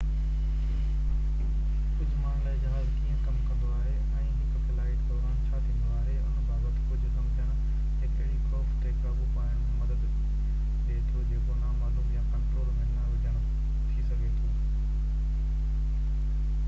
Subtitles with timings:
[0.05, 6.15] ڪجهه ماڻهن لاءِ جهاز ڪيئن ڪم ڪندو آهي ۽ هڪ فلائيٽ دوران ڇا ٿيندو آهي
[6.21, 7.51] ان بابت ڪجهه سمجهڻ
[8.05, 10.15] هڪ اهڙي خوف تي قابو پائڻ ۾ مدد
[10.89, 13.37] ڏي ٿو جيڪو نامعلوم يا ڪنٽرول ۾ نه هجڻ
[13.91, 14.49] ٿي سگهي ٿو